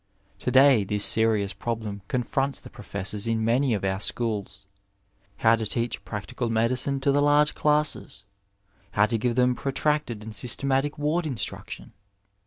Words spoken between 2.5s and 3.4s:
the professors